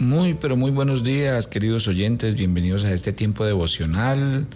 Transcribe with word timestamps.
Muy, 0.00 0.34
pero 0.34 0.56
muy 0.56 0.70
buenos 0.70 1.02
días, 1.02 1.48
queridos 1.48 1.88
oyentes. 1.88 2.36
Bienvenidos 2.36 2.84
a 2.84 2.92
este 2.92 3.12
tiempo 3.12 3.44
devocional 3.44 4.46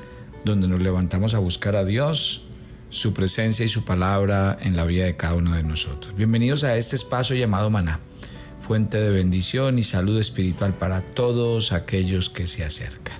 donde 0.44 0.68
nos 0.68 0.80
levantamos 0.80 1.34
a 1.34 1.40
buscar 1.40 1.74
a 1.74 1.84
Dios, 1.84 2.44
su 2.90 3.12
presencia 3.12 3.64
y 3.64 3.68
su 3.68 3.84
palabra 3.84 4.56
en 4.62 4.76
la 4.76 4.84
vida 4.84 5.04
de 5.04 5.16
cada 5.16 5.34
uno 5.34 5.56
de 5.56 5.64
nosotros. 5.64 6.14
Bienvenidos 6.14 6.62
a 6.62 6.76
este 6.76 6.94
espacio 6.94 7.34
llamado 7.34 7.70
Maná, 7.70 7.98
fuente 8.60 8.98
de 9.00 9.10
bendición 9.10 9.80
y 9.80 9.82
salud 9.82 10.16
espiritual 10.16 10.74
para 10.74 11.00
todos 11.00 11.72
aquellos 11.72 12.30
que 12.30 12.46
se 12.46 12.64
acercan. 12.64 13.18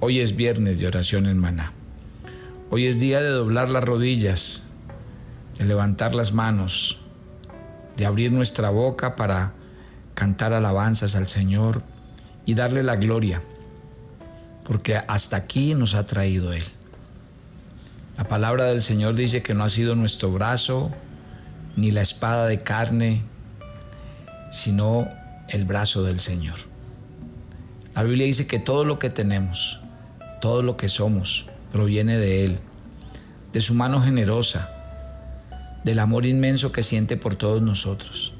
Hoy 0.00 0.20
es 0.20 0.36
viernes 0.36 0.80
de 0.80 0.86
oración 0.86 1.24
en 1.24 1.38
Maná. 1.38 1.72
Hoy 2.68 2.86
es 2.86 3.00
día 3.00 3.22
de 3.22 3.30
doblar 3.30 3.70
las 3.70 3.84
rodillas, 3.84 4.64
de 5.58 5.64
levantar 5.64 6.14
las 6.14 6.34
manos, 6.34 7.00
de 7.96 8.04
abrir 8.04 8.32
nuestra 8.32 8.68
boca 8.68 9.16
para 9.16 9.61
cantar 10.14 10.52
alabanzas 10.52 11.16
al 11.16 11.28
Señor 11.28 11.82
y 12.44 12.54
darle 12.54 12.82
la 12.82 12.96
gloria, 12.96 13.42
porque 14.64 14.96
hasta 14.96 15.36
aquí 15.36 15.74
nos 15.74 15.94
ha 15.94 16.06
traído 16.06 16.52
Él. 16.52 16.64
La 18.16 18.24
palabra 18.24 18.66
del 18.66 18.82
Señor 18.82 19.14
dice 19.14 19.42
que 19.42 19.54
no 19.54 19.64
ha 19.64 19.68
sido 19.68 19.94
nuestro 19.94 20.30
brazo 20.32 20.90
ni 21.76 21.90
la 21.90 22.02
espada 22.02 22.46
de 22.46 22.62
carne, 22.62 23.22
sino 24.50 25.08
el 25.48 25.64
brazo 25.64 26.02
del 26.04 26.20
Señor. 26.20 26.56
La 27.94 28.02
Biblia 28.02 28.26
dice 28.26 28.46
que 28.46 28.58
todo 28.58 28.84
lo 28.84 28.98
que 28.98 29.10
tenemos, 29.10 29.80
todo 30.40 30.62
lo 30.62 30.76
que 30.76 30.88
somos, 30.88 31.46
proviene 31.72 32.18
de 32.18 32.44
Él, 32.44 32.58
de 33.52 33.60
su 33.60 33.74
mano 33.74 34.02
generosa, 34.02 34.70
del 35.84 35.98
amor 35.98 36.26
inmenso 36.26 36.72
que 36.72 36.82
siente 36.82 37.16
por 37.16 37.36
todos 37.36 37.60
nosotros. 37.62 38.34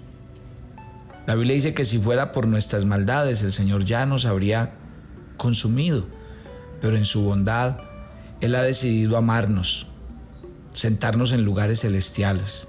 La 1.27 1.35
Biblia 1.35 1.55
dice 1.55 1.75
que 1.75 1.85
si 1.85 1.99
fuera 1.99 2.33
por 2.33 2.49
nuestras 2.49 2.85
maldades, 2.85 3.43
el 3.43 3.53
Señor 3.53 3.85
ya 3.85 4.07
nos 4.07 4.25
habría 4.25 4.73
consumido, 5.37 6.05
pero 6.81 6.97
en 6.97 7.05
su 7.05 7.23
bondad, 7.23 7.79
Él 8.41 8.55
ha 8.57 8.63
decidido 8.63 9.17
amarnos, 9.17 9.87
sentarnos 10.73 11.33
en 11.33 11.45
lugares 11.45 11.81
celestiales, 11.81 12.69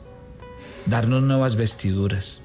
darnos 0.86 1.24
nuevas 1.24 1.56
vestiduras. 1.56 2.42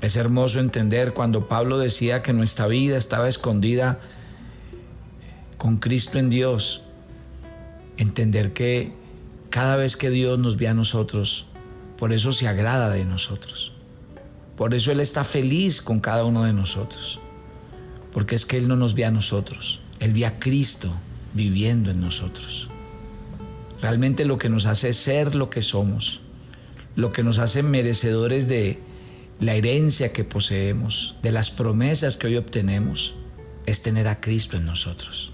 Es 0.00 0.16
hermoso 0.16 0.58
entender 0.58 1.14
cuando 1.14 1.46
Pablo 1.46 1.78
decía 1.78 2.22
que 2.22 2.32
nuestra 2.32 2.66
vida 2.66 2.96
estaba 2.96 3.28
escondida 3.28 4.00
con 5.58 5.76
Cristo 5.76 6.18
en 6.18 6.28
Dios, 6.28 6.82
entender 7.98 8.52
que 8.52 8.92
cada 9.48 9.76
vez 9.76 9.96
que 9.96 10.10
Dios 10.10 10.40
nos 10.40 10.56
ve 10.56 10.66
a 10.66 10.74
nosotros, 10.74 11.46
por 11.98 12.12
eso 12.12 12.32
se 12.32 12.48
agrada 12.48 12.90
de 12.90 13.04
nosotros. 13.04 13.76
Por 14.56 14.74
eso 14.74 14.92
Él 14.92 15.00
está 15.00 15.24
feliz 15.24 15.80
con 15.80 16.00
cada 16.00 16.24
uno 16.24 16.44
de 16.44 16.52
nosotros. 16.52 17.20
Porque 18.12 18.34
es 18.34 18.44
que 18.44 18.58
Él 18.58 18.68
no 18.68 18.76
nos 18.76 18.94
ve 18.94 19.04
a 19.04 19.10
nosotros. 19.10 19.80
Él 20.00 20.12
ve 20.12 20.26
a 20.26 20.38
Cristo 20.38 20.92
viviendo 21.34 21.90
en 21.90 22.00
nosotros. 22.00 22.68
Realmente 23.80 24.24
lo 24.24 24.38
que 24.38 24.48
nos 24.48 24.66
hace 24.66 24.92
ser 24.92 25.34
lo 25.34 25.50
que 25.50 25.62
somos, 25.62 26.20
lo 26.94 27.12
que 27.12 27.22
nos 27.22 27.38
hace 27.38 27.62
merecedores 27.62 28.48
de 28.48 28.78
la 29.40 29.54
herencia 29.54 30.12
que 30.12 30.24
poseemos, 30.24 31.16
de 31.22 31.32
las 31.32 31.50
promesas 31.50 32.16
que 32.16 32.28
hoy 32.28 32.36
obtenemos, 32.36 33.14
es 33.66 33.82
tener 33.82 34.06
a 34.06 34.20
Cristo 34.20 34.56
en 34.56 34.66
nosotros. 34.66 35.32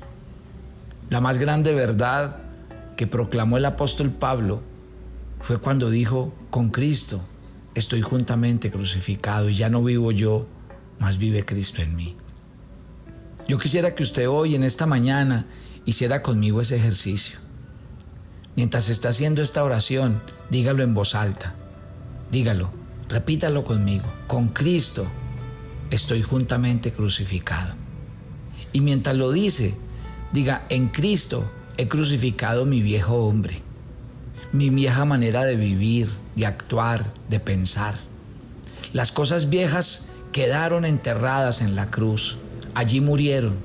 La 1.10 1.20
más 1.20 1.38
grande 1.38 1.74
verdad 1.74 2.36
que 2.96 3.06
proclamó 3.06 3.56
el 3.56 3.64
apóstol 3.64 4.10
Pablo 4.10 4.60
fue 5.40 5.58
cuando 5.58 5.90
dijo, 5.90 6.32
con 6.50 6.70
Cristo 6.70 7.20
estoy 7.74 8.02
juntamente 8.02 8.70
crucificado 8.70 9.48
y 9.48 9.54
ya 9.54 9.68
no 9.68 9.82
vivo 9.82 10.12
yo, 10.12 10.46
mas 10.98 11.18
vive 11.18 11.44
Cristo 11.44 11.82
en 11.82 11.96
mí. 11.96 12.16
Yo 13.46 13.58
quisiera 13.58 13.94
que 13.94 14.02
usted 14.02 14.28
hoy, 14.28 14.54
en 14.54 14.62
esta 14.62 14.86
mañana, 14.86 15.46
hiciera 15.84 16.22
conmigo 16.22 16.60
ese 16.60 16.76
ejercicio. 16.76 17.38
Mientras 18.56 18.88
está 18.88 19.10
haciendo 19.10 19.40
esta 19.40 19.64
oración, 19.64 20.20
dígalo 20.50 20.82
en 20.82 20.94
voz 20.94 21.14
alta. 21.14 21.54
Dígalo, 22.30 22.70
repítalo 23.08 23.64
conmigo. 23.64 24.04
Con 24.26 24.48
Cristo 24.48 25.06
estoy 25.90 26.22
juntamente 26.22 26.92
crucificado. 26.92 27.74
Y 28.72 28.80
mientras 28.80 29.16
lo 29.16 29.30
dice, 29.32 29.74
diga, 30.32 30.66
en 30.68 30.88
Cristo 30.88 31.50
he 31.76 31.88
crucificado 31.88 32.66
mi 32.66 32.82
viejo 32.82 33.14
hombre 33.14 33.62
mi 34.52 34.70
vieja 34.70 35.04
manera 35.04 35.44
de 35.44 35.56
vivir, 35.56 36.08
de 36.36 36.46
actuar, 36.46 37.12
de 37.28 37.40
pensar. 37.40 37.94
Las 38.92 39.12
cosas 39.12 39.50
viejas 39.50 40.12
quedaron 40.32 40.84
enterradas 40.84 41.60
en 41.60 41.76
la 41.76 41.90
cruz, 41.90 42.38
allí 42.74 43.00
murieron. 43.00 43.56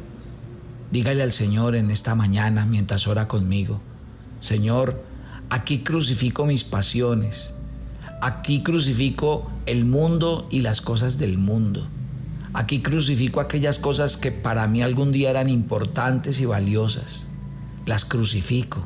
Dígale 0.92 1.24
al 1.24 1.34
Señor 1.34 1.76
en 1.76 1.90
esta 1.90 2.16
mañana 2.16 2.66
mientras 2.66 3.08
ora 3.08 3.28
conmigo, 3.28 3.82
Señor, 4.40 5.02
aquí 5.50 5.80
crucifico 5.80 6.46
mis 6.46 6.64
pasiones, 6.64 7.54
aquí 8.22 8.62
crucifico 8.62 9.50
el 9.66 9.86
mundo 9.86 10.48
y 10.52 10.60
las 10.60 10.82
cosas 10.82 11.18
del 11.18 11.38
mundo. 11.38 11.88
Aquí 12.54 12.82
crucifico 12.82 13.40
aquellas 13.40 13.80
cosas 13.80 14.16
que 14.16 14.32
para 14.32 14.68
mí 14.68 14.84
algún 14.84 15.12
día 15.12 15.32
eran 15.32 15.50
importantes 15.50 16.40
y 16.40 16.46
valiosas. 16.46 17.28
Las 17.88 18.06
crucifico. 18.06 18.86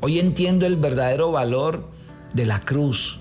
Hoy 0.00 0.20
entiendo 0.20 0.64
el 0.64 0.76
verdadero 0.76 1.32
valor 1.32 1.88
de 2.32 2.46
la 2.46 2.60
cruz. 2.60 3.20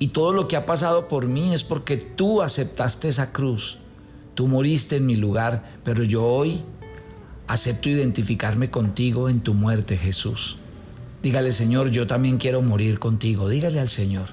Y 0.00 0.08
todo 0.08 0.32
lo 0.32 0.48
que 0.48 0.56
ha 0.56 0.66
pasado 0.66 1.06
por 1.06 1.28
mí 1.28 1.54
es 1.54 1.62
porque 1.62 1.98
tú 1.98 2.42
aceptaste 2.42 3.08
esa 3.08 3.32
cruz. 3.32 3.78
Tú 4.34 4.48
moriste 4.48 4.96
en 4.96 5.06
mi 5.06 5.14
lugar, 5.14 5.78
pero 5.84 6.02
yo 6.02 6.24
hoy 6.24 6.62
acepto 7.46 7.88
identificarme 7.88 8.70
contigo 8.70 9.28
en 9.28 9.40
tu 9.40 9.54
muerte, 9.54 9.96
Jesús. 9.96 10.58
Dígale, 11.22 11.52
Señor, 11.52 11.90
yo 11.90 12.06
también 12.06 12.38
quiero 12.38 12.62
morir 12.62 12.98
contigo. 12.98 13.48
Dígale 13.48 13.78
al 13.78 13.88
Señor. 13.88 14.30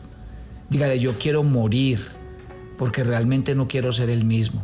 Dígale, 0.70 0.98
yo 1.00 1.20
quiero 1.20 1.44
morir 1.44 2.00
porque 2.78 3.04
realmente 3.04 3.54
no 3.54 3.68
quiero 3.68 3.92
ser 3.92 4.10
el 4.10 4.26
mismo. 4.26 4.64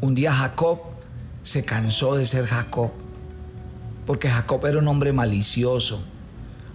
Un 0.00 0.14
día 0.14 0.32
Jacob 0.32 0.80
se 1.42 1.64
cansó 1.64 2.14
de 2.14 2.26
ser 2.26 2.46
Jacob 2.46 2.90
porque 4.06 4.30
Jacob 4.30 4.64
era 4.66 4.78
un 4.78 4.88
hombre 4.88 5.12
malicioso. 5.12 6.02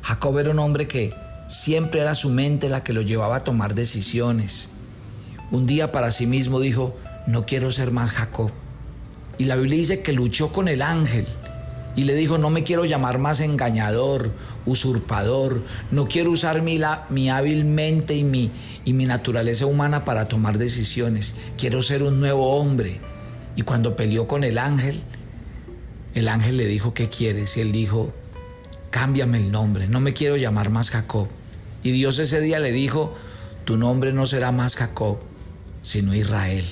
Jacob 0.01 0.38
era 0.40 0.51
un 0.51 0.59
hombre 0.59 0.88
que 0.88 1.13
siempre 1.47 2.01
era 2.01 2.16
su 2.16 2.29
mente 2.29 2.69
la 2.69 2.84
que 2.84 2.94
lo 2.94 3.01
llevaba 3.01 3.38
a 3.38 3.44
tomar 3.44 3.75
decisiones. 3.75 4.69
Un 5.51 5.66
día 5.66 5.91
para 5.91 6.12
sí 6.12 6.28
mismo 6.28 6.59
dijo, 6.59 6.95
no 7.28 7.45
quiero 7.45 7.72
ser 7.72 7.91
más 7.91 8.12
Jacob. 8.12 8.51
Y 9.38 9.45
la 9.45 9.56
Biblia 9.56 9.78
dice 9.78 10.01
que 10.01 10.12
luchó 10.12 10.51
con 10.51 10.68
el 10.68 10.81
ángel 10.81 11.25
y 11.95 12.03
le 12.03 12.16
dijo, 12.16 12.38
no 12.38 12.50
me 12.50 12.63
quiero 12.63 12.85
llamar 12.85 13.18
más 13.18 13.41
engañador, 13.41 14.31
usurpador, 14.66 15.63
no 15.91 16.07
quiero 16.07 16.31
usar 16.31 16.62
mi, 16.62 16.79
mi 17.09 17.29
hábil 17.29 17.66
mente 17.66 18.16
y 18.16 18.23
mi, 18.23 18.51
y 18.85 18.94
mi 18.94 19.06
naturaleza 19.06 19.66
humana 19.66 20.06
para 20.06 20.28
tomar 20.28 20.57
decisiones, 20.57 21.35
quiero 21.57 21.81
ser 21.81 22.03
un 22.03 22.19
nuevo 22.19 22.57
hombre. 22.57 23.00
Y 23.56 23.63
cuando 23.63 23.95
peleó 23.95 24.28
con 24.28 24.44
el 24.44 24.57
ángel, 24.57 25.01
el 26.19 26.28
ángel 26.28 26.57
le 26.57 26.68
dijo, 26.68 26.94
¿qué 26.94 27.09
quieres? 27.09 27.57
Y 27.57 27.62
él 27.62 27.72
dijo, 27.72 28.13
cámbiame 28.90 29.38
el 29.38 29.52
nombre, 29.52 29.88
no 29.88 30.00
me 30.00 30.13
quiero 30.13 30.38
llamar 30.38 30.69
más 30.69 30.91
Jacob. 30.91 31.28
Y 31.84 31.91
Dios 31.91 32.19
ese 32.19 32.41
día 32.41 32.59
le 32.59 32.72
dijo, 32.72 33.16
tu 33.66 33.78
nombre 33.78 34.13
no 34.13 34.25
será 34.25 34.52
más 34.52 34.75
Jacob, 34.75 35.19
sino 35.81 36.13
Israel. 36.13 36.66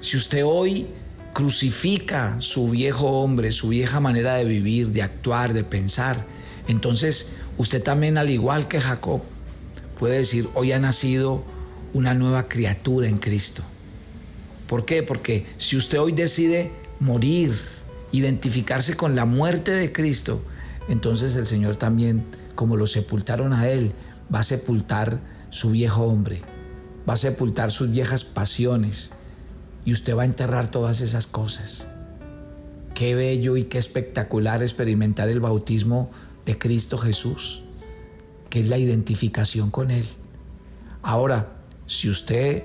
Si 0.00 0.16
usted 0.16 0.44
hoy 0.44 0.86
crucifica 1.32 2.36
su 2.40 2.70
viejo 2.70 3.06
hombre, 3.20 3.52
su 3.52 3.68
vieja 3.68 4.00
manera 4.00 4.34
de 4.34 4.44
vivir, 4.44 4.88
de 4.88 5.02
actuar, 5.02 5.52
de 5.52 5.64
pensar, 5.64 6.24
entonces 6.68 7.34
usted 7.58 7.82
también, 7.82 8.18
al 8.18 8.30
igual 8.30 8.68
que 8.68 8.80
Jacob, 8.80 9.22
puede 9.98 10.18
decir, 10.18 10.48
hoy 10.54 10.72
ha 10.72 10.78
nacido 10.78 11.44
una 11.92 12.14
nueva 12.14 12.48
criatura 12.48 13.08
en 13.08 13.18
Cristo. 13.18 13.62
¿Por 14.66 14.84
qué? 14.84 15.02
Porque 15.02 15.46
si 15.58 15.76
usted 15.76 15.98
hoy 15.98 16.12
decide 16.12 16.72
morir, 17.00 17.54
identificarse 18.12 18.96
con 18.96 19.14
la 19.14 19.24
muerte 19.24 19.72
de 19.72 19.92
Cristo, 19.92 20.42
entonces 20.88 21.36
el 21.36 21.46
Señor 21.46 21.76
también, 21.76 22.24
como 22.54 22.76
lo 22.76 22.86
sepultaron 22.86 23.52
a 23.52 23.68
Él, 23.68 23.92
va 24.32 24.40
a 24.40 24.44
sepultar 24.44 25.20
su 25.50 25.70
viejo 25.70 26.04
hombre, 26.04 26.42
va 27.08 27.14
a 27.14 27.16
sepultar 27.16 27.70
sus 27.70 27.90
viejas 27.90 28.24
pasiones 28.24 29.12
y 29.84 29.92
usted 29.92 30.16
va 30.16 30.22
a 30.22 30.26
enterrar 30.26 30.70
todas 30.70 31.00
esas 31.00 31.26
cosas. 31.26 31.88
Qué 32.94 33.14
bello 33.14 33.56
y 33.56 33.64
qué 33.64 33.78
espectacular 33.78 34.62
experimentar 34.62 35.28
el 35.28 35.40
bautismo 35.40 36.10
de 36.44 36.58
Cristo 36.58 36.98
Jesús, 36.98 37.62
que 38.50 38.60
es 38.60 38.68
la 38.68 38.78
identificación 38.78 39.70
con 39.70 39.90
Él. 39.90 40.06
Ahora, 41.02 41.52
si 41.86 42.10
usted 42.10 42.64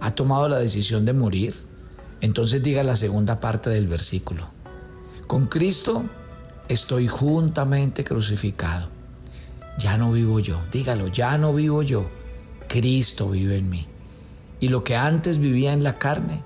ha 0.00 0.14
tomado 0.14 0.48
la 0.48 0.58
decisión 0.58 1.04
de 1.04 1.12
morir, 1.12 1.54
entonces 2.20 2.62
diga 2.62 2.82
la 2.84 2.96
segunda 2.96 3.40
parte 3.40 3.70
del 3.70 3.88
versículo. 3.88 4.48
Con 5.26 5.46
Cristo 5.46 6.04
estoy 6.68 7.08
juntamente 7.08 8.04
crucificado. 8.04 8.88
Ya 9.78 9.96
no 9.96 10.12
vivo 10.12 10.40
yo, 10.40 10.60
dígalo, 10.70 11.08
ya 11.08 11.38
no 11.38 11.52
vivo 11.52 11.82
yo. 11.82 12.06
Cristo 12.68 13.30
vive 13.30 13.58
en 13.58 13.70
mí. 13.70 13.86
Y 14.60 14.68
lo 14.68 14.84
que 14.84 14.96
antes 14.96 15.38
vivía 15.38 15.72
en 15.72 15.82
la 15.82 15.98
carne, 15.98 16.42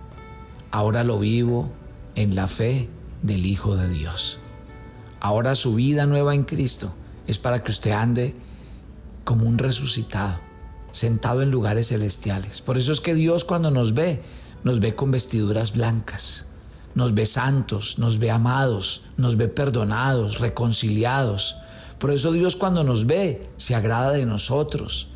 ahora 0.71 1.05
lo 1.05 1.19
vivo 1.19 1.71
en 2.15 2.35
la 2.35 2.47
fe 2.47 2.89
del 3.23 3.47
Hijo 3.47 3.77
de 3.77 3.89
Dios. 3.89 4.39
Ahora 5.21 5.55
su 5.55 5.75
vida 5.75 6.07
nueva 6.07 6.35
en 6.35 6.45
Cristo 6.45 6.93
es 7.27 7.39
para 7.39 7.63
que 7.63 7.71
usted 7.71 7.91
ande 7.91 8.35
como 9.25 9.45
un 9.45 9.59
resucitado, 9.59 10.39
sentado 10.93 11.43
en 11.43 11.51
lugares 11.51 11.89
celestiales. 11.89 12.61
Por 12.63 12.79
eso 12.79 12.93
es 12.93 13.01
que 13.01 13.15
Dios 13.15 13.45
cuando 13.45 13.71
nos 13.71 13.93
ve, 13.93 14.23
nos 14.63 14.81
ve 14.81 14.95
con 14.95 15.11
vestiduras 15.11 15.73
blancas, 15.73 16.47
nos 16.97 17.13
ve 17.15 17.27
santos, 17.27 17.99
nos 17.99 18.19
ve 18.19 18.31
amados, 18.31 19.03
nos 19.19 19.37
ve 19.37 19.49
perdonados, 19.49 20.41
reconciliados. 20.41 21.57
Por 21.99 22.11
eso 22.11 22.33
Dios 22.33 22.57
cuando 22.57 22.85
nos 22.85 23.07
ve 23.07 23.51
se 23.59 23.75
agrada 23.75 24.13
de 24.13 24.25
nosotros, 24.25 25.09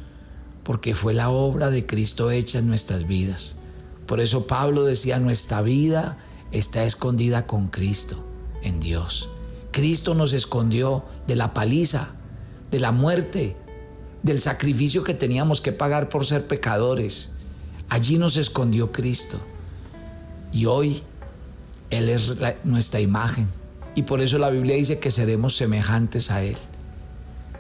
porque 0.63 0.95
fue 0.95 1.15
la 1.15 1.31
obra 1.31 1.71
de 1.71 1.87
Cristo 1.87 2.31
hecha 2.31 2.59
en 2.59 2.69
nuestras 2.69 3.09
vidas. 3.09 3.57
Por 4.07 4.21
eso 4.21 4.47
Pablo 4.47 4.85
decía, 4.85 5.19
nuestra 5.21 5.63
vida 5.63 6.19
está 6.53 6.85
escondida 6.85 7.47
con 7.47 7.69
Cristo, 7.69 8.17
en 8.63 8.79
Dios. 8.81 9.31
Cristo 9.71 10.15
nos 10.15 10.35
escondió 10.35 11.07
de 11.27 11.37
la 11.37 11.55
paliza, 11.55 12.11
de 12.71 12.79
la 12.81 12.93
muerte, 12.93 13.57
del 14.23 14.39
sacrificio 14.41 15.03
que 15.03 15.15
teníamos 15.15 15.63
que 15.63 15.73
pagar 15.73 16.11
por 16.11 16.27
ser 16.27 16.47
pecadores. 16.47 17.31
Allí 17.89 18.19
nos 18.19 18.37
escondió 18.37 18.93
Cristo. 18.93 19.39
Y 20.53 20.67
hoy 20.67 21.03
él 21.91 22.09
es 22.09 22.37
nuestra 22.65 23.01
imagen 23.01 23.49
y 23.95 24.03
por 24.03 24.21
eso 24.21 24.39
la 24.39 24.51
Biblia 24.51 24.77
dice 24.77 24.99
que 24.99 25.11
seremos 25.11 25.57
semejantes 25.57 26.31
a 26.31 26.43
Él. 26.43 26.57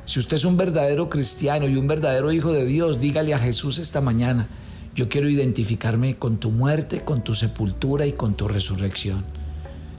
Si 0.04 0.18
usted 0.18 0.36
es 0.36 0.44
un 0.44 0.56
verdadero 0.56 1.08
cristiano 1.08 1.68
y 1.68 1.76
un 1.76 1.86
verdadero 1.86 2.32
hijo 2.32 2.52
de 2.52 2.64
Dios, 2.64 3.00
dígale 3.00 3.34
a 3.34 3.38
Jesús 3.38 3.78
esta 3.78 4.00
mañana, 4.00 4.46
yo 4.94 5.08
quiero 5.08 5.28
identificarme 5.28 6.16
con 6.16 6.38
tu 6.38 6.50
muerte, 6.50 7.00
con 7.00 7.22
tu 7.22 7.34
sepultura 7.34 8.06
y 8.06 8.12
con 8.12 8.34
tu 8.34 8.48
resurrección. 8.48 9.24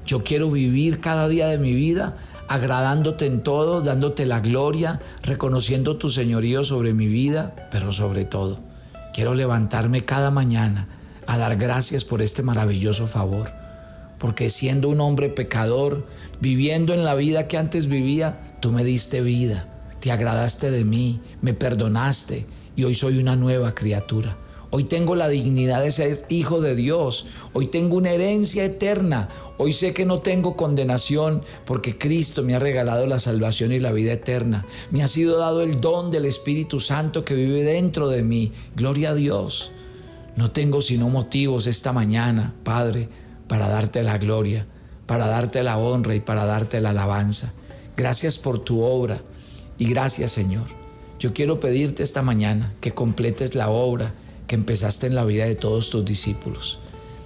Yo 0.05 0.23
quiero 0.23 0.49
vivir 0.49 0.99
cada 0.99 1.27
día 1.27 1.47
de 1.47 1.57
mi 1.57 1.73
vida 1.73 2.17
agradándote 2.47 3.25
en 3.25 3.43
todo, 3.43 3.81
dándote 3.81 4.25
la 4.25 4.41
gloria, 4.41 4.99
reconociendo 5.23 5.95
tu 5.95 6.09
señorío 6.09 6.63
sobre 6.63 6.93
mi 6.93 7.07
vida, 7.07 7.69
pero 7.71 7.93
sobre 7.93 8.25
todo, 8.25 8.59
quiero 9.13 9.33
levantarme 9.33 10.03
cada 10.03 10.31
mañana 10.31 10.87
a 11.27 11.37
dar 11.37 11.55
gracias 11.55 12.03
por 12.03 12.21
este 12.21 12.43
maravilloso 12.43 13.07
favor 13.07 13.60
porque 14.21 14.50
siendo 14.50 14.88
un 14.88 15.01
hombre 15.01 15.29
pecador, 15.29 16.06
viviendo 16.39 16.94
en 16.94 17.03
la 17.03 17.15
vida 17.15 17.47
que 17.47 17.57
antes 17.57 17.88
vivía, 17.88 18.56
tú 18.59 18.71
me 18.71 18.83
diste 18.83 19.19
vida, 19.21 19.68
te 20.00 20.12
agradaste 20.12 20.69
de 20.69 20.85
mí, 20.85 21.19
me 21.41 21.56
perdonaste 21.56 22.45
y 22.75 22.83
hoy 22.83 22.94
soy 22.94 23.18
una 23.18 23.35
nueva 23.35 23.73
criatura. 23.73 24.38
Hoy 24.69 24.83
tengo 24.83 25.15
la 25.15 25.27
dignidad 25.27 25.81
de 25.81 25.91
ser 25.91 26.23
hijo 26.29 26.62
de 26.62 26.75
Dios. 26.75 27.25
Hoy 27.53 27.68
tengo 27.68 27.97
una 27.97 28.12
herencia 28.12 28.63
eterna. 28.63 29.27
Hoy 29.57 29.73
sé 29.73 29.91
que 29.91 30.06
no 30.06 30.19
tengo 30.19 30.56
condenación 30.56 31.44
porque 31.65 31.97
Cristo 31.97 32.44
me 32.44 32.53
ha 32.53 32.59
regalado 32.59 33.07
la 33.07 33.17
salvación 33.17 33.71
y 33.71 33.79
la 33.79 33.91
vida 33.91 34.13
eterna. 34.13 34.67
Me 34.91 35.01
ha 35.01 35.07
sido 35.07 35.39
dado 35.39 35.63
el 35.63 35.81
don 35.81 36.12
del 36.12 36.25
Espíritu 36.25 36.79
Santo 36.79 37.25
que 37.25 37.33
vive 37.33 37.63
dentro 37.63 38.07
de 38.07 38.21
mí. 38.21 38.51
Gloria 38.75 39.09
a 39.09 39.15
Dios. 39.15 39.71
No 40.35 40.51
tengo 40.51 40.81
sino 40.81 41.09
motivos 41.09 41.67
esta 41.67 41.91
mañana, 41.91 42.53
Padre, 42.63 43.09
para 43.51 43.68
darte 43.68 44.01
la 44.01 44.18
gloria, 44.18 44.65
para 45.07 45.27
darte 45.27 45.62
la 45.62 45.77
honra 45.77 46.15
y 46.15 46.21
para 46.21 46.45
darte 46.45 46.80
la 46.80 46.92
alabanza. 46.92 47.51
Gracias 47.98 48.39
por 48.39 48.59
tu 48.59 48.81
obra 48.81 49.21
y 49.77 49.89
gracias 49.89 50.31
Señor. 50.31 50.63
Yo 51.19 51.33
quiero 51.33 51.59
pedirte 51.59 52.01
esta 52.01 52.21
mañana 52.21 52.71
que 52.80 52.94
completes 52.94 53.53
la 53.53 53.68
obra 53.68 54.13
que 54.48 54.56
empezaste 54.56 55.07
en 55.07 55.15
la 55.15 55.25
vida 55.25 55.44
de 55.44 55.56
todos 55.56 55.89
tus 55.89 56.06
discípulos. 56.06 56.80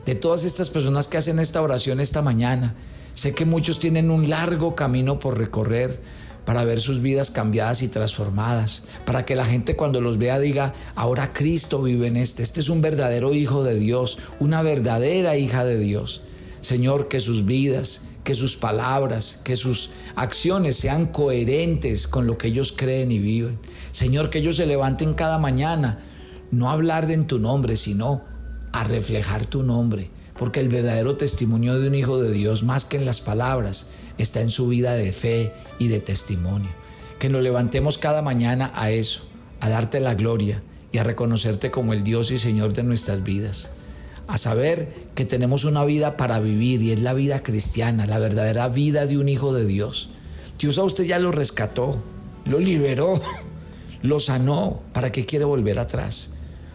De 0.03 0.15
todas 0.15 0.45
estas 0.45 0.71
personas 0.71 1.07
que 1.07 1.17
hacen 1.17 1.37
esta 1.37 1.61
oración 1.61 1.99
esta 1.99 2.23
mañana, 2.23 2.73
sé 3.13 3.35
que 3.35 3.45
muchos 3.45 3.77
tienen 3.77 4.09
un 4.09 4.27
largo 4.27 4.73
camino 4.73 5.19
por 5.19 5.37
recorrer 5.37 6.01
para 6.45 6.63
ver 6.63 6.79
sus 6.79 7.01
vidas 7.01 7.31
cambiadas 7.31 7.81
y 7.81 7.87
transformadas, 7.87 8.83
para 9.05 9.25
que 9.25 9.35
la 9.35 9.45
gente 9.45 9.75
cuando 9.75 9.99
los 9.99 10.17
vea 10.17 10.39
diga, 10.39 10.73
ahora 10.95 11.33
Cristo 11.33 11.81
vive 11.81 12.07
en 12.07 12.17
este, 12.17 12.43
este 12.43 12.59
es 12.59 12.69
un 12.69 12.81
verdadero 12.81 13.33
hijo 13.33 13.63
de 13.63 13.75
Dios, 13.75 14.19
una 14.39 14.61
verdadera 14.61 15.37
hija 15.37 15.65
de 15.65 15.77
Dios. 15.77 16.21
Señor, 16.61 17.07
que 17.07 17.19
sus 17.19 17.45
vidas, 17.45 18.01
que 18.23 18.35
sus 18.35 18.55
palabras, 18.55 19.39
que 19.43 19.55
sus 19.55 19.91
acciones 20.15 20.77
sean 20.77 21.07
coherentes 21.07 22.07
con 22.07 22.25
lo 22.25 22.37
que 22.37 22.47
ellos 22.47 22.73
creen 22.75 23.11
y 23.11 23.19
viven. 23.19 23.59
Señor, 23.91 24.29
que 24.29 24.39
ellos 24.39 24.55
se 24.55 24.65
levanten 24.65 25.13
cada 25.13 25.37
mañana, 25.37 25.99
no 26.51 26.69
a 26.69 26.73
hablar 26.73 27.07
de 27.07 27.13
en 27.13 27.27
tu 27.27 27.39
nombre, 27.39 27.75
sino 27.75 28.23
a 28.73 28.83
reflejar 28.83 29.45
tu 29.45 29.63
nombre, 29.63 30.09
porque 30.37 30.59
el 30.59 30.69
verdadero 30.69 31.17
testimonio 31.17 31.79
de 31.79 31.87
un 31.87 31.95
hijo 31.95 32.19
de 32.19 32.31
Dios, 32.31 32.63
más 32.63 32.83
que 32.83 32.97
en 32.97 33.05
las 33.05 33.21
palabras, 33.21 33.91
está 34.17 34.41
en 34.41 34.49
su 34.49 34.67
vida 34.67 34.93
de 34.93 35.11
fe 35.11 35.53
y 35.79 35.87
de 35.87 35.99
testimonio. 35.99 36.69
Que 37.19 37.29
nos 37.29 37.41
levantemos 37.41 37.97
cada 37.97 38.21
mañana 38.21 38.71
a 38.75 38.91
eso, 38.91 39.23
a 39.59 39.69
darte 39.69 39.99
la 39.99 40.15
gloria 40.15 40.61
y 40.91 40.97
a 40.97 41.03
reconocerte 41.03 41.71
como 41.71 41.93
el 41.93 42.03
Dios 42.03 42.31
y 42.31 42.37
Señor 42.37 42.73
de 42.73 42.83
nuestras 42.83 43.23
vidas. 43.23 43.71
A 44.27 44.37
saber 44.37 44.89
que 45.13 45.25
tenemos 45.25 45.65
una 45.65 45.85
vida 45.85 46.17
para 46.17 46.39
vivir 46.39 46.81
y 46.81 46.91
es 46.91 47.01
la 47.01 47.13
vida 47.13 47.43
cristiana, 47.43 48.07
la 48.07 48.19
verdadera 48.19 48.67
vida 48.69 49.05
de 49.05 49.17
un 49.17 49.29
hijo 49.29 49.53
de 49.53 49.65
Dios. 49.65 50.09
Dios 50.57 50.77
a 50.77 50.83
usted 50.83 51.03
ya 51.03 51.19
lo 51.19 51.31
rescató, 51.31 52.01
lo 52.45 52.59
liberó, 52.59 53.21
lo 54.01 54.19
sanó. 54.19 54.81
¿Para 54.93 55.11
qué 55.11 55.25
quiere 55.25 55.45
volver 55.45 55.79
atrás? 55.79 56.31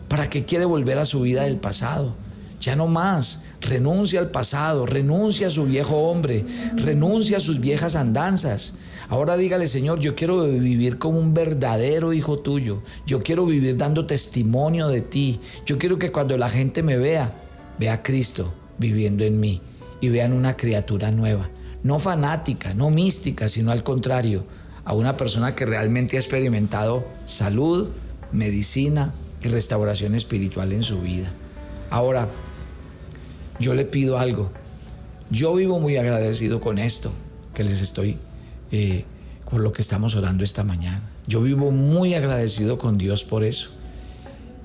¿Para 0.09 0.29
qué 0.29 0.45
quiere 0.45 0.65
volver 0.65 0.99
a 0.99 1.05
su 1.05 1.23
vida 1.23 1.43
del 1.43 1.57
pasado? 1.57 2.15
Ya 2.61 2.77
no 2.77 2.87
más. 2.89 3.45
Renuncia 3.61 4.21
al 4.21 4.31
pasado, 4.31 4.87
renuncia 4.87 5.49
a 5.49 5.51
su 5.51 5.65
viejo 5.65 5.97
hombre, 5.97 6.45
renuncia 6.77 7.37
a 7.37 7.41
sus 7.41 7.61
viejas 7.61 7.95
andanzas. 7.95 8.75
Ahora 9.09 9.37
dígale, 9.37 9.67
Señor, 9.67 10.01
yo 10.01 10.15
quiero 10.15 10.45
vivir 10.45 10.99
como 10.99 11.19
un 11.19 11.35
verdadero 11.35 12.13
hijo 12.13 12.39
tuyo. 12.39 12.83
Yo 13.07 13.23
quiero 13.23 13.45
vivir 13.45 13.77
dando 13.77 14.07
testimonio 14.07 14.89
de 14.89 15.01
ti. 15.01 15.41
Yo 15.67 15.79
quiero 15.79 15.99
que 15.99 16.13
cuando 16.13 16.39
la 16.39 16.49
gente 16.49 16.83
me 16.83 16.97
vea, 16.97 17.33
vea 17.79 17.95
a 17.95 18.03
Cristo 18.03 18.55
viviendo 18.79 19.25
en 19.25 19.39
mí 19.39 19.61
y 20.01 20.09
vean 20.09 20.33
una 20.33 20.57
criatura 20.57 21.11
nueva. 21.11 21.51
No 21.83 21.99
fanática, 21.99 22.75
no 22.75 22.91
mística, 22.91 23.49
sino 23.49 23.73
al 23.73 23.83
contrario, 23.83 24.45
a 24.85 24.95
una 24.95 25.17
persona 25.17 25.55
que 25.55 25.67
realmente 25.67 26.17
ha 26.17 26.21
experimentado 26.21 27.07
salud, 27.27 27.89
medicina 28.33 29.15
y 29.43 29.49
restauración 29.49 30.15
espiritual 30.15 30.73
en 30.73 30.83
su 30.83 31.01
vida. 31.01 31.31
Ahora, 31.91 32.29
yo 33.61 33.75
le 33.75 33.85
pido 33.85 34.19
algo. 34.19 34.51
Yo 35.31 35.55
vivo 35.55 35.79
muy 35.79 35.97
agradecido 35.99 36.61
con 36.61 36.79
esto 36.79 37.13
que 37.55 37.63
les 37.63 37.83
estoy, 37.83 38.19
eh, 38.73 39.05
con 39.45 39.63
lo 39.63 39.73
que 39.73 39.83
estamos 39.83 40.17
orando 40.17 40.43
esta 40.43 40.65
mañana. 40.65 41.03
Yo 41.27 41.43
vivo 41.43 41.71
muy 41.71 42.15
agradecido 42.15 42.79
con 42.79 42.99
Dios 42.99 43.23
por 43.23 43.45
eso. 43.45 43.71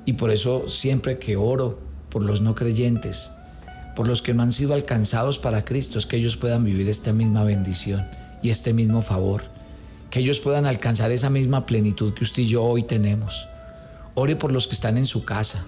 Y 0.05 0.13
por 0.13 0.31
eso 0.31 0.67
siempre 0.69 1.19
que 1.19 1.35
oro 1.35 1.77
por 2.09 2.23
los 2.23 2.41
no 2.41 2.55
creyentes, 2.55 3.31
por 3.95 4.07
los 4.07 4.21
que 4.21 4.33
no 4.33 4.43
han 4.43 4.51
sido 4.51 4.73
alcanzados 4.73 5.39
para 5.39 5.65
Cristo, 5.65 5.99
es 5.99 6.05
que 6.05 6.17
ellos 6.17 6.37
puedan 6.37 6.63
vivir 6.63 6.87
esta 6.87 7.11
misma 7.11 7.43
bendición 7.43 8.07
y 8.41 8.49
este 8.49 8.73
mismo 8.73 9.01
favor. 9.01 9.43
Que 10.09 10.21
ellos 10.21 10.39
puedan 10.39 10.65
alcanzar 10.65 11.11
esa 11.11 11.29
misma 11.29 11.65
plenitud 11.65 12.13
que 12.13 12.23
usted 12.23 12.43
y 12.43 12.47
yo 12.47 12.63
hoy 12.63 12.83
tenemos. 12.83 13.49
Ore 14.13 14.37
por 14.37 14.53
los 14.53 14.67
que 14.67 14.75
están 14.75 14.97
en 14.97 15.05
su 15.05 15.25
casa. 15.25 15.65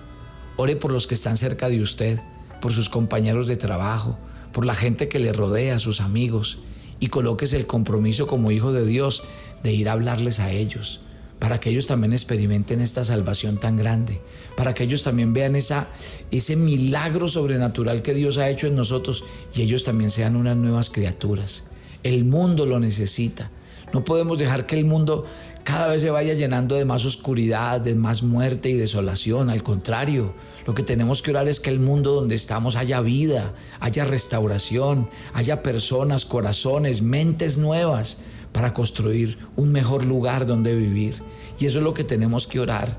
Ore 0.55 0.77
por 0.77 0.91
los 0.91 1.07
que 1.07 1.15
están 1.15 1.37
cerca 1.37 1.67
de 1.67 1.81
usted 1.81 2.19
por 2.59 2.71
sus 2.71 2.89
compañeros 2.89 3.47
de 3.47 3.57
trabajo, 3.57 4.17
por 4.51 4.65
la 4.65 4.73
gente 4.73 5.07
que 5.07 5.19
le 5.19 5.33
rodea, 5.33 5.79
sus 5.79 6.01
amigos, 6.01 6.59
y 6.99 7.07
coloques 7.07 7.53
el 7.53 7.67
compromiso 7.67 8.27
como 8.27 8.51
hijo 8.51 8.71
de 8.71 8.85
Dios 8.85 9.23
de 9.63 9.73
ir 9.73 9.89
a 9.89 9.93
hablarles 9.93 10.39
a 10.39 10.51
ellos, 10.51 11.01
para 11.39 11.59
que 11.59 11.69
ellos 11.69 11.87
también 11.87 12.13
experimenten 12.13 12.81
esta 12.81 13.03
salvación 13.03 13.57
tan 13.57 13.77
grande, 13.77 14.21
para 14.55 14.73
que 14.73 14.83
ellos 14.83 15.03
también 15.03 15.33
vean 15.33 15.55
esa, 15.55 15.87
ese 16.31 16.55
milagro 16.55 17.27
sobrenatural 17.27 18.01
que 18.01 18.13
Dios 18.13 18.37
ha 18.37 18.49
hecho 18.49 18.67
en 18.67 18.75
nosotros 18.75 19.23
y 19.53 19.61
ellos 19.61 19.83
también 19.83 20.09
sean 20.09 20.35
unas 20.35 20.57
nuevas 20.57 20.89
criaturas. 20.89 21.65
El 22.03 22.25
mundo 22.25 22.65
lo 22.65 22.79
necesita. 22.79 23.51
No 23.93 24.03
podemos 24.03 24.37
dejar 24.37 24.65
que 24.65 24.75
el 24.75 24.85
mundo 24.85 25.25
cada 25.63 25.87
vez 25.87 26.01
se 26.01 26.09
vaya 26.09 26.33
llenando 26.33 26.75
de 26.75 26.85
más 26.85 27.05
oscuridad, 27.05 27.81
de 27.81 27.95
más 27.95 28.23
muerte 28.23 28.69
y 28.69 28.73
desolación. 28.73 29.49
Al 29.49 29.63
contrario, 29.63 30.33
lo 30.65 30.73
que 30.73 30.83
tenemos 30.83 31.21
que 31.21 31.31
orar 31.31 31.47
es 31.47 31.59
que 31.59 31.69
el 31.69 31.79
mundo 31.79 32.13
donde 32.13 32.35
estamos 32.35 32.75
haya 32.75 33.01
vida, 33.01 33.53
haya 33.79 34.05
restauración, 34.05 35.09
haya 35.33 35.63
personas, 35.63 36.25
corazones, 36.25 37.01
mentes 37.01 37.57
nuevas 37.57 38.19
para 38.51 38.73
construir 38.73 39.37
un 39.55 39.71
mejor 39.71 40.05
lugar 40.05 40.45
donde 40.45 40.75
vivir. 40.75 41.15
Y 41.59 41.65
eso 41.65 41.79
es 41.79 41.83
lo 41.83 41.93
que 41.93 42.03
tenemos 42.03 42.47
que 42.47 42.59
orar 42.59 42.97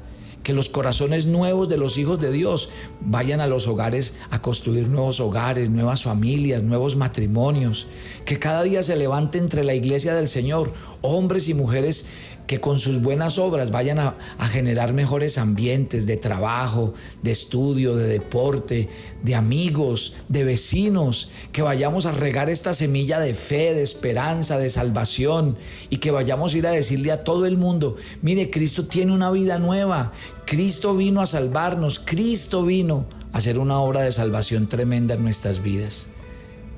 que 0.49 0.55
los 0.55 0.71
corazones 0.71 1.27
nuevos 1.27 1.69
de 1.69 1.77
los 1.77 1.99
hijos 1.99 2.19
de 2.19 2.33
Dios 2.33 2.71
vayan 3.03 3.43
a 3.43 3.47
los 3.47 3.69
hogares 3.69 4.15
a 4.31 4.41
construir 4.41 4.89
nuevos 4.89 5.21
hogares, 5.21 5.69
nuevas 5.69 6.05
familias, 6.05 6.63
nuevos 6.63 6.97
matrimonios, 6.97 7.87
que 8.25 8.39
cada 8.39 8.63
día 8.63 8.83
se 8.83 8.97
levante 8.97 9.37
entre 9.37 9.63
la 9.63 9.75
iglesia 9.75 10.15
del 10.15 10.27
Señor 10.27 10.73
hombres 11.03 11.51
y 11.51 11.55
mujeres 11.55 12.07
que 12.49 12.61
con 12.61 12.81
sus 12.81 13.03
buenas 13.03 13.39
obras 13.39 13.71
vayan 13.71 13.99
a, 13.99 14.17
generar 14.49 14.95
mejores 14.95 15.37
ambientes 15.37 16.07
de 16.07 16.17
trabajo, 16.17 16.95
de 17.23 17.31
estudio, 17.31 17.95
de 17.95 18.09
deporte, 18.09 18.89
de 19.23 19.35
amigos, 19.35 20.15
de 20.29 20.45
vecinos, 20.45 21.31
que 21.53 21.61
vayamos 21.61 22.07
a 22.07 22.13
regar 22.13 22.49
esta 22.49 22.73
semilla 22.73 23.21
de 23.21 23.35
fe, 23.35 23.75
de 23.75 23.83
esperanza, 23.83 24.59
de 24.59 24.71
salvación 24.71 25.59
y 25.91 25.99
que 25.99 26.11
vayamos 26.11 26.55
a 26.55 26.59
ir 26.59 26.67
a 26.67 26.71
decirle 26.71 27.13
a 27.13 27.23
todo 27.23 27.45
el 27.45 27.59
mundo, 27.59 27.97
mire, 28.23 28.51
Cristo 28.51 28.87
tiene 28.87 29.13
una 29.13 29.31
vida 29.31 29.59
nueva, 29.59 30.13
Cristo 30.47 30.97
vino 30.97 31.21
a 31.21 31.27
salvarnos, 31.27 31.99
Cristo 31.99 32.65
vino 32.65 33.05
a 33.35 33.39
hacer 33.39 33.59
una 33.59 33.79
obra 33.79 34.01
de 34.01 34.11
salvación 34.11 34.69
tremenda 34.69 35.17
en 35.17 35.23
nuestras 35.23 35.63
vidas. 35.63 36.09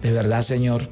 De 0.03 0.11
verdad, 0.11 0.43
Señor, 0.43 0.89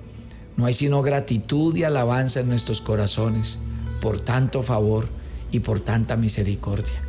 no 0.56 0.66
hay 0.66 0.72
sino 0.72 1.02
gratitud 1.02 1.74
y 1.74 1.82
alabanza 1.82 2.40
en 2.40 2.48
nuestros 2.48 2.80
corazones 2.80 3.58
por 4.00 4.20
tanto 4.20 4.62
favor 4.62 5.08
y 5.50 5.60
por 5.60 5.80
tanta 5.80 6.16
misericordia. 6.16 7.02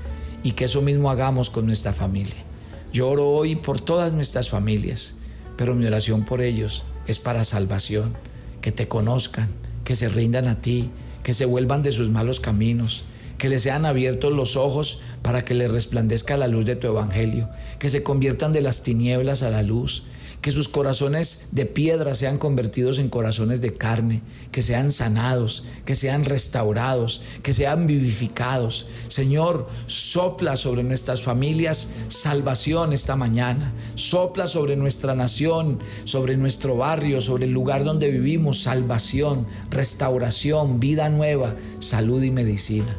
Y 0.44 0.54
que 0.54 0.66
eso 0.66 0.82
mismo 0.82 1.10
hagamos 1.10 1.50
con 1.50 1.66
nuestra 1.66 1.94
familia. 1.94 2.44
Yo 2.92 3.10
oro 3.10 3.28
hoy 3.28 3.56
por 3.56 3.80
todas 3.80 4.14
nuestras 4.14 4.50
familias, 4.50 5.16
pero 5.58 5.76
mi 5.76 5.86
oración 5.86 6.26
por 6.26 6.42
ellos 6.42 6.86
es 7.08 7.20
para 7.20 7.44
salvación, 7.44 8.16
que 8.62 8.72
te 8.72 8.88
conozcan, 8.88 9.50
que 9.84 9.96
se 9.96 10.10
rindan 10.10 10.48
a 10.48 10.62
ti, 10.62 10.90
que 11.24 11.34
se 11.34 11.46
vuelvan 11.46 11.82
de 11.82 11.92
sus 11.92 12.10
malos 12.10 12.40
caminos, 12.40 13.04
que 13.38 13.50
les 13.50 13.64
sean 13.64 13.86
abiertos 13.86 14.34
los 14.34 14.56
ojos 14.56 15.02
para 15.22 15.44
que 15.46 15.54
les 15.54 15.72
resplandezca 15.72 16.38
la 16.38 16.48
luz 16.48 16.66
de 16.66 16.76
tu 16.76 16.88
evangelio, 16.88 17.50
que 17.80 17.90
se 17.90 18.04
conviertan 18.04 18.52
de 18.52 18.62
las 18.62 18.84
tinieblas 18.84 19.44
a 19.44 19.50
la 19.50 19.64
luz, 19.64 20.04
que 20.42 20.52
sus 20.52 20.70
corazones 20.70 21.50
de 21.52 21.66
piedra 21.66 22.16
sean 22.16 22.38
convertidos 22.38 22.98
en 22.98 23.10
corazones 23.10 23.60
de 23.62 23.74
carne, 23.74 24.22
que 24.52 24.62
sean 24.62 24.92
sanados, 24.92 25.66
que 25.86 25.96
sean 25.96 26.24
restaurados, 26.24 27.22
que 27.44 27.54
sean 27.54 27.88
vivificados. 27.88 28.88
Señor, 29.10 29.68
sopla 29.88 30.56
sobre 30.56 30.84
nuestras 30.84 31.24
familias 31.24 31.90
salvación 32.08 32.94
esta 32.94 33.16
mañana, 33.16 33.74
sopla 33.96 34.48
sobre 34.48 34.78
nuestra 34.78 35.14
nación, 35.14 35.80
sobre 36.06 36.38
nuestro 36.38 36.78
barrio, 36.78 37.20
sobre 37.20 37.46
el 37.46 37.52
lugar 37.52 37.84
donde 37.84 38.10
vivimos, 38.10 38.64
salvación, 38.64 39.46
restauración, 39.70 40.80
vida 40.80 41.10
nueva, 41.10 41.56
salud 41.80 42.24
y 42.24 42.32
medicina. 42.32 42.98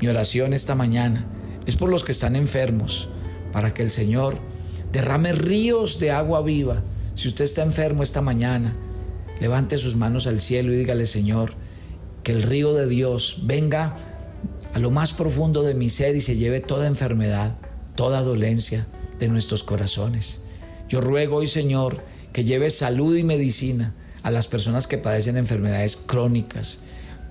Mi 0.00 0.08
oración 0.08 0.54
esta 0.54 0.74
mañana 0.74 1.26
es 1.66 1.76
por 1.76 1.90
los 1.90 2.02
que 2.02 2.12
están 2.12 2.34
enfermos, 2.34 3.08
para 3.52 3.74
que 3.74 3.82
el 3.82 3.90
Señor 3.90 4.38
derrame 4.92 5.32
ríos 5.32 5.98
de 5.98 6.10
agua 6.10 6.42
viva. 6.42 6.82
Si 7.14 7.28
usted 7.28 7.44
está 7.44 7.62
enfermo 7.62 8.02
esta 8.02 8.20
mañana, 8.20 8.76
levante 9.40 9.78
sus 9.78 9.96
manos 9.96 10.26
al 10.26 10.40
cielo 10.40 10.72
y 10.72 10.76
dígale, 10.76 11.06
Señor, 11.06 11.52
que 12.22 12.32
el 12.32 12.42
río 12.42 12.74
de 12.74 12.86
Dios 12.86 13.40
venga 13.44 13.96
a 14.74 14.78
lo 14.78 14.90
más 14.90 15.12
profundo 15.12 15.62
de 15.62 15.74
mi 15.74 15.90
sed 15.90 16.14
y 16.14 16.20
se 16.20 16.36
lleve 16.36 16.60
toda 16.60 16.86
enfermedad, 16.86 17.56
toda 17.96 18.22
dolencia 18.22 18.86
de 19.18 19.28
nuestros 19.28 19.62
corazones. 19.62 20.40
Yo 20.88 21.00
ruego 21.00 21.36
hoy, 21.36 21.46
Señor, 21.46 22.02
que 22.32 22.44
lleve 22.44 22.70
salud 22.70 23.16
y 23.16 23.22
medicina 23.22 23.94
a 24.22 24.30
las 24.30 24.48
personas 24.48 24.86
que 24.86 24.98
padecen 24.98 25.36
enfermedades 25.36 25.96
crónicas, 25.96 26.80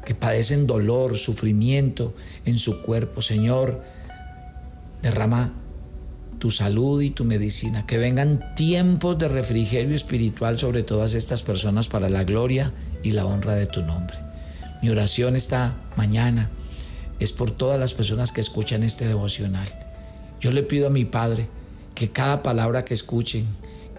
que 0.06 0.16
padecen 0.16 0.66
dolor, 0.66 1.18
sufrimiento 1.18 2.14
en 2.46 2.58
su 2.58 2.82
cuerpo. 2.82 3.22
Señor, 3.22 3.84
derrama 5.02 5.54
tu 6.40 6.50
salud 6.50 7.02
y 7.02 7.12
tu 7.12 7.26
medicina, 7.26 7.86
que 7.86 7.98
vengan 7.98 8.56
tiempos 8.56 9.18
de 9.18 9.28
refrigerio 9.28 9.94
espiritual 9.94 10.58
sobre 10.58 10.84
todas 10.84 11.14
estas 11.14 11.44
personas 11.44 11.90
para 11.90 12.10
la 12.10 12.24
gloria 12.24 12.74
y 13.04 13.12
la 13.12 13.26
honra 13.26 13.56
de 13.56 13.68
tu 13.68 13.82
nombre. 13.84 14.18
Mi 14.82 14.90
oración 14.90 15.36
esta 15.36 15.76
mañana 15.98 16.50
es 17.20 17.34
por 17.34 17.52
todas 17.52 17.78
las 17.80 17.94
personas 17.94 18.32
que 18.32 18.42
escuchan 18.42 18.84
este 18.84 19.06
devocional. 19.06 19.68
Yo 20.40 20.52
le 20.52 20.64
pido 20.64 20.88
a 20.88 20.92
mi 20.92 21.04
Padre 21.04 21.50
que 21.94 22.10
cada 22.10 22.42
palabra 22.42 22.86
que 22.86 22.94
escuchen, 22.94 23.46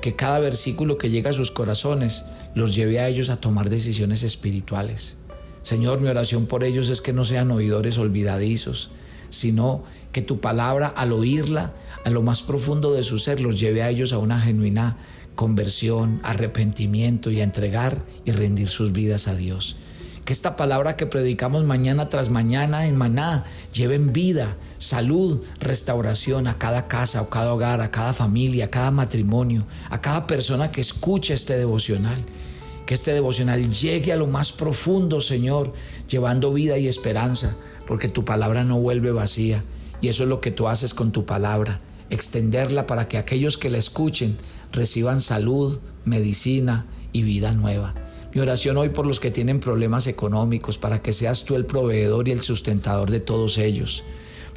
que 0.01 0.17
cada 0.17 0.39
versículo 0.39 0.97
que 0.97 1.11
llega 1.11 1.31
a 1.31 1.35
sus 1.35 1.51
corazones 1.51 2.25
los 2.55 2.75
lleve 2.75 2.99
a 2.99 3.09
ellos 3.09 3.29
a 3.29 3.37
tomar 3.37 3.69
decisiones 3.69 4.23
espirituales. 4.23 5.19
Señor, 5.63 6.01
mi 6.01 6.09
oración 6.09 6.47
por 6.47 6.65
ellos 6.65 6.89
es 6.89 7.03
que 7.03 7.13
no 7.13 7.25
sean 7.25 7.51
oidores 7.51 7.99
olvidadizos, 7.99 8.91
sino 9.31 9.83
que 10.13 10.23
tu 10.23 10.41
palabra 10.41 10.89
al 10.89 11.13
oírla 11.13 11.73
a 12.05 12.11
lo 12.11 12.23
más 12.23 12.43
profundo 12.43 12.93
de 12.93 13.03
su 13.03 13.19
ser 13.19 13.41
los 13.41 13.59
lleve 13.59 13.83
a 13.83 13.91
ellos 13.91 14.13
a 14.13 14.19
una 14.19 14.41
genuina 14.41 14.97
conversión, 15.35 16.21
arrepentimiento 16.23 17.31
y 17.31 17.41
a 17.41 17.45
entregar 17.45 18.03
y 18.25 18.33
rendir 18.33 18.69
sus 18.69 18.93
vidas 18.93 19.29
a 19.29 19.35
Dios. 19.35 19.77
Que 20.25 20.35
esta 20.35 20.55
palabra 20.55 20.97
que 20.97 21.07
predicamos 21.07 21.65
mañana 21.65 22.09
tras 22.09 22.31
mañana 22.31 22.87
en 22.87 22.97
Maná 22.97 23.45
lleve 23.73 23.95
en 23.95 24.13
vida, 24.13 24.55
salud, 24.79 25.43
restauración 25.59 26.47
a 26.47 26.59
cada 26.59 26.89
casa, 26.89 27.21
a 27.21 27.31
cada 27.31 27.53
hogar, 27.55 27.81
a 27.81 27.91
cada 27.91 28.13
familia, 28.13 28.67
a 28.67 28.71
cada 28.71 28.91
matrimonio, 28.91 29.65
a 29.89 30.01
cada 30.01 30.27
persona 30.27 30.71
que 30.71 30.83
escuche 30.83 31.35
este 31.35 31.57
devocional 31.57 32.19
que 32.91 32.95
este 32.95 33.15
devocional 33.15 33.71
llegue 33.71 34.13
a 34.13 34.17
lo 34.17 34.27
más 34.27 34.51
profundo, 34.53 35.21
Señor, 35.21 35.73
llevando 36.09 36.53
vida 36.53 36.77
y 36.77 36.89
esperanza, 36.89 37.57
porque 37.87 38.09
tu 38.09 38.25
palabra 38.25 38.65
no 38.65 38.81
vuelve 38.81 39.13
vacía. 39.13 39.63
Y 40.01 40.09
eso 40.09 40.25
es 40.25 40.29
lo 40.29 40.41
que 40.41 40.51
tú 40.51 40.67
haces 40.67 40.93
con 40.93 41.13
tu 41.13 41.25
palabra, 41.25 41.81
extenderla 42.11 42.89
para 42.89 43.07
que 43.07 43.17
aquellos 43.17 43.59
que 43.59 43.71
la 43.71 43.79
escuchen 43.79 44.37
reciban 44.73 45.21
salud, 45.21 45.79
medicina 46.05 46.87
y 47.13 47.23
vida 47.23 47.55
nueva. 47.55 47.95
Mi 48.35 48.41
oración 48.41 48.77
hoy 48.77 48.89
por 48.89 49.07
los 49.07 49.21
que 49.21 49.31
tienen 49.31 49.61
problemas 49.61 50.09
económicos, 50.09 50.77
para 50.77 51.01
que 51.01 51.13
seas 51.13 51.45
tú 51.45 51.55
el 51.55 51.67
proveedor 51.67 52.27
y 52.27 52.33
el 52.33 52.41
sustentador 52.41 53.09
de 53.09 53.21
todos 53.21 53.59
ellos, 53.59 54.03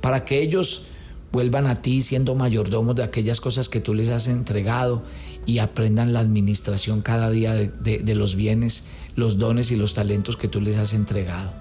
para 0.01 0.25
que 0.25 0.41
ellos 0.41 0.87
vuelvan 1.33 1.65
a 1.65 1.81
ti 1.81 2.03
siendo 2.03 2.35
mayordomos 2.35 2.95
de 2.95 3.03
aquellas 3.03 3.41
cosas 3.41 3.67
que 3.67 3.81
tú 3.81 3.95
les 3.95 4.09
has 4.09 4.27
entregado 4.27 5.01
y 5.47 5.57
aprendan 5.57 6.13
la 6.13 6.19
administración 6.19 7.01
cada 7.01 7.31
día 7.31 7.53
de, 7.53 8.15
los 8.15 8.35
bienes, 8.35 8.85
los 9.15 9.39
dones 9.39 9.71
y 9.71 9.75
los 9.75 9.95
talentos 9.95 10.37
que 10.37 10.47
tú 10.47 10.61
les 10.61 10.77
has 10.77 10.93
entregado. 10.93 11.51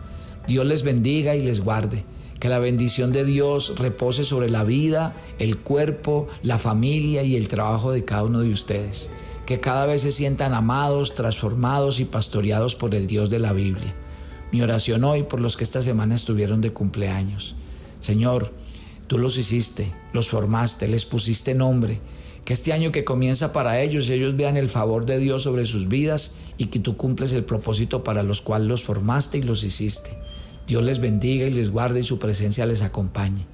Dios 0.46 0.66
les 0.66 0.82
bendiga 0.82 1.34
y 1.34 1.40
les 1.40 1.62
guarde. 1.62 2.04
Que 2.38 2.50
la 2.50 2.58
bendición 2.58 3.12
de 3.12 3.24
Dios 3.24 3.74
repose 3.78 4.24
sobre 4.24 4.50
la 4.50 4.64
vida, 4.64 5.14
el 5.38 5.58
cuerpo, 5.58 6.28
la 6.42 6.58
familia 6.58 7.22
y 7.22 7.36
el 7.36 7.48
trabajo 7.48 7.92
de 7.92 8.04
cada 8.04 8.24
uno 8.24 8.40
de 8.40 8.50
ustedes. 8.50 9.10
Que 9.46 9.60
cada 9.60 9.86
vez 9.86 10.02
se 10.02 10.12
sientan 10.12 10.52
amados, 10.52 11.14
transformados 11.14 11.98
y 11.98 12.04
pastoreados 12.04 12.74
por 12.74 12.94
el 12.94 13.06
Dios 13.06 13.30
de 13.30 13.38
la 13.38 13.52
Biblia. 13.52 13.94
Mi 14.50 14.60
oración 14.60 15.04
hoy 15.04 15.22
por 15.22 15.40
los 15.40 15.56
que 15.56 15.64
esta 15.64 15.80
semana 15.80 16.16
estuvieron 16.16 16.60
de 16.60 16.72
cumpleaños. 16.72 17.54
Señor, 18.00 18.52
Tú 19.12 19.18
los 19.18 19.36
hiciste, 19.36 19.92
los 20.14 20.30
formaste, 20.30 20.88
les 20.88 21.04
pusiste 21.04 21.54
nombre. 21.54 22.00
Que 22.46 22.54
este 22.54 22.72
año 22.72 22.92
que 22.92 23.04
comienza 23.04 23.52
para 23.52 23.78
ellos, 23.82 24.08
ellos 24.08 24.38
vean 24.38 24.56
el 24.56 24.70
favor 24.70 25.04
de 25.04 25.18
Dios 25.18 25.42
sobre 25.42 25.66
sus 25.66 25.86
vidas 25.86 26.32
y 26.56 26.68
que 26.68 26.78
tú 26.78 26.96
cumples 26.96 27.34
el 27.34 27.44
propósito 27.44 28.04
para 28.04 28.22
los 28.22 28.40
cuales 28.40 28.68
los 28.68 28.84
formaste 28.84 29.36
y 29.36 29.42
los 29.42 29.64
hiciste. 29.64 30.16
Dios 30.66 30.82
les 30.82 30.98
bendiga 30.98 31.46
y 31.46 31.50
les 31.50 31.68
guarde 31.68 32.00
y 32.00 32.04
su 32.04 32.18
presencia 32.18 32.64
les 32.64 32.80
acompañe. 32.80 33.44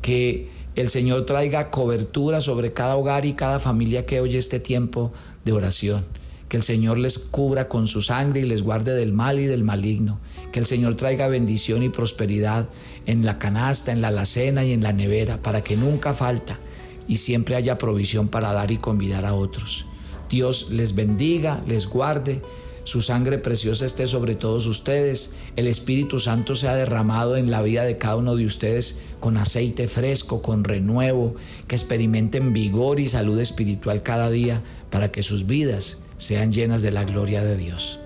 Que 0.00 0.48
el 0.74 0.88
Señor 0.88 1.26
traiga 1.26 1.70
cobertura 1.70 2.40
sobre 2.40 2.72
cada 2.72 2.96
hogar 2.96 3.26
y 3.26 3.34
cada 3.34 3.58
familia 3.58 4.06
que 4.06 4.20
oye 4.20 4.38
este 4.38 4.58
tiempo 4.58 5.12
de 5.44 5.52
oración 5.52 6.02
que 6.48 6.56
el 6.56 6.62
Señor 6.62 6.98
les 6.98 7.18
cubra 7.18 7.68
con 7.68 7.86
su 7.86 8.02
sangre 8.02 8.40
y 8.40 8.44
les 8.44 8.62
guarde 8.62 8.94
del 8.94 9.12
mal 9.12 9.40
y 9.40 9.46
del 9.46 9.64
maligno, 9.64 10.20
que 10.52 10.60
el 10.60 10.66
Señor 10.66 10.96
traiga 10.96 11.28
bendición 11.28 11.82
y 11.82 11.88
prosperidad 11.88 12.68
en 13.06 13.24
la 13.24 13.38
canasta, 13.38 13.92
en 13.92 14.00
la 14.00 14.08
alacena 14.08 14.64
y 14.64 14.72
en 14.72 14.82
la 14.82 14.92
nevera, 14.92 15.42
para 15.42 15.62
que 15.62 15.76
nunca 15.76 16.14
falta 16.14 16.60
y 17.08 17.16
siempre 17.16 17.56
haya 17.56 17.78
provisión 17.78 18.28
para 18.28 18.52
dar 18.52 18.70
y 18.70 18.78
convidar 18.78 19.24
a 19.24 19.34
otros. 19.34 19.86
Dios 20.30 20.70
les 20.70 20.94
bendiga, 20.94 21.62
les 21.66 21.86
guarde, 21.86 22.42
su 22.84 23.00
sangre 23.00 23.38
preciosa 23.38 23.86
esté 23.86 24.06
sobre 24.06 24.34
todos 24.34 24.66
ustedes, 24.66 25.36
el 25.56 25.66
Espíritu 25.66 26.18
Santo 26.18 26.54
sea 26.54 26.74
derramado 26.74 27.36
en 27.36 27.50
la 27.50 27.62
vida 27.62 27.84
de 27.84 27.96
cada 27.96 28.16
uno 28.16 28.36
de 28.36 28.44
ustedes 28.44 29.06
con 29.20 29.38
aceite 29.38 29.88
fresco, 29.88 30.42
con 30.42 30.64
renuevo, 30.64 31.34
que 31.66 31.76
experimenten 31.76 32.52
vigor 32.52 33.00
y 33.00 33.06
salud 33.06 33.40
espiritual 33.40 34.02
cada 34.02 34.30
día 34.30 34.62
para 34.90 35.10
que 35.10 35.22
sus 35.22 35.46
vidas 35.46 36.03
sean 36.16 36.52
llenas 36.52 36.82
de 36.82 36.90
la 36.90 37.04
gloria 37.04 37.42
de 37.42 37.56
Dios. 37.56 38.00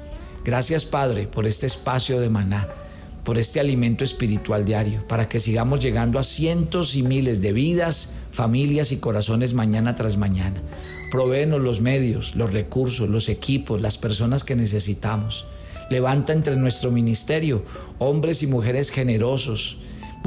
Gracias 0.45 0.85
Padre 0.85 1.27
por 1.27 1.47
este 1.47 1.67
espacio 1.67 2.21
de 2.21 2.31
maná, 2.31 2.69
por 3.25 3.39
este 3.39 3.61
alimento 3.61 4.05
espiritual 4.05 4.65
diario, 4.65 5.07
para 5.07 5.29
que 5.29 5.41
sigamos 5.41 5.81
llegando 5.81 6.19
a 6.19 6.23
cientos 6.23 6.97
y 6.97 7.03
miles 7.03 7.43
de 7.43 7.53
vidas, 7.53 8.15
familias 8.33 8.91
y 8.93 8.97
corazones 8.97 9.53
mañana 9.53 9.95
tras 9.95 10.17
mañana. 10.17 10.63
Provéenos 11.11 11.61
los 11.61 11.81
medios, 11.81 12.35
los 12.35 12.53
recursos, 12.53 13.09
los 13.09 13.29
equipos, 13.29 13.83
las 13.83 13.99
personas 13.99 14.45
que 14.45 14.57
necesitamos. 14.57 15.47
Levanta 15.91 16.33
entre 16.33 16.57
nuestro 16.57 16.91
ministerio 16.91 17.65
hombres 17.99 18.43
y 18.43 18.47
mujeres 18.47 18.91
generosos, 18.91 19.79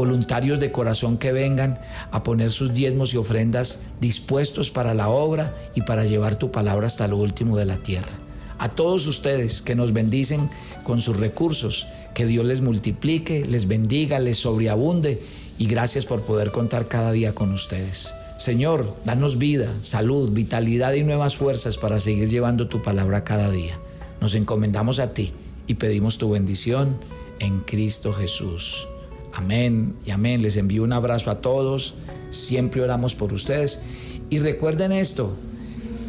voluntarios 0.02 0.60
de 0.60 0.72
corazón 0.72 1.20
que 1.20 1.32
vengan 1.32 1.78
a 2.10 2.24
poner 2.24 2.50
sus 2.50 2.74
diezmos 2.74 3.14
y 3.14 3.18
ofrendas 3.18 3.92
dispuestos 4.00 4.72
para 4.72 4.96
la 4.96 5.10
obra 5.10 5.54
y 5.76 5.84
para 5.84 6.06
llevar 6.06 6.38
tu 6.38 6.50
palabra 6.50 6.88
hasta 6.88 7.08
lo 7.08 7.18
último 7.18 7.56
de 7.56 7.66
la 7.66 7.78
tierra. 7.78 8.10
A 8.58 8.70
todos 8.70 9.06
ustedes 9.06 9.62
que 9.62 9.76
nos 9.76 9.94
bendicen 9.94 10.50
con 10.84 11.02
sus 11.02 11.20
recursos, 11.20 11.86
que 12.16 12.26
Dios 12.26 12.44
les 12.48 12.62
multiplique, 12.62 13.46
les 13.46 13.68
bendiga, 13.68 14.18
les 14.18 14.40
sobreabunde 14.40 15.22
y 15.60 15.68
gracias 15.68 16.08
por 16.08 16.24
poder 16.24 16.50
contar 16.50 16.88
cada 16.88 17.12
día 17.12 17.36
con 17.36 17.52
ustedes. 17.52 18.16
Señor, 18.40 18.92
danos 19.06 19.38
vida, 19.38 19.72
salud, 19.84 20.32
vitalidad 20.32 20.94
y 20.94 21.04
nuevas 21.04 21.38
fuerzas 21.38 21.78
para 21.78 22.00
seguir 22.00 22.28
llevando 22.28 22.68
tu 22.68 22.82
palabra 22.82 23.24
cada 23.24 23.52
día. 23.52 23.78
Nos 24.20 24.34
encomendamos 24.34 24.98
a 24.98 25.14
ti 25.14 25.32
y 25.68 25.76
pedimos 25.76 26.18
tu 26.18 26.32
bendición 26.32 26.98
en 27.38 27.60
Cristo 27.60 28.14
Jesús. 28.14 28.88
Amén 29.34 29.96
y 30.06 30.12
amén. 30.12 30.42
Les 30.42 30.58
envío 30.58 30.84
un 30.84 30.94
abrazo 30.94 31.32
a 31.32 31.42
todos. 31.42 31.96
Siempre 32.30 32.82
oramos 32.82 33.16
por 33.16 33.34
ustedes. 33.34 33.82
Y 34.30 34.40
recuerden 34.40 34.92
esto, 34.92 35.34